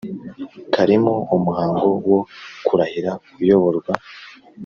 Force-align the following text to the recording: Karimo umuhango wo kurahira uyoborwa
Karimo 0.73 1.13
umuhango 1.35 1.87
wo 2.11 2.19
kurahira 2.65 3.11
uyoborwa 3.41 3.93